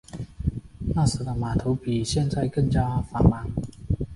[0.95, 3.51] 那时的码头比现在更加繁忙。